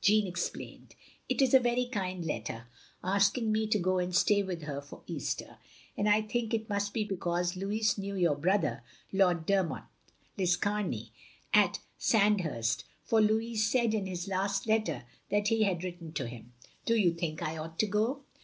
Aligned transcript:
Jeanne 0.00 0.28
explained. 0.28 0.94
"It 1.28 1.42
is 1.42 1.52
a 1.52 1.58
very 1.58 1.84
kind 1.84 2.24
letter; 2.24 2.68
asking 3.02 3.50
me 3.50 3.66
to 3.66 3.78
go 3.80 3.98
and 3.98 4.14
stay 4.14 4.40
with 4.40 4.62
her 4.62 4.80
for 4.80 5.02
Easter; 5.08 5.58
and 5.96 6.08
I 6.08 6.22
think 6.22 6.54
it 6.54 6.68
must 6.68 6.94
be 6.94 7.02
because 7.02 7.56
Louis 7.56 7.98
knew 7.98 8.14
your 8.14 8.36
brother. 8.36 8.84
Lord 9.12 9.46
Dermot 9.46 9.82
Liscamey, 10.38 11.10
at 11.52 11.80
Sandhurst, 11.98 12.84
for 13.02 13.20
Lotiis 13.20 13.64
said 13.64 13.92
in 13.92 14.06
his 14.06 14.28
last 14.28 14.68
letter 14.68 15.06
that 15.28 15.48
he 15.48 15.64
had 15.64 15.82
written 15.82 16.12
to 16.12 16.28
him. 16.28 16.52
Do 16.86 16.94
you 16.94 17.12
think 17.12 17.42
I 17.42 17.56
ought 17.56 17.76
to 17.80 17.86
go?" 17.88 18.22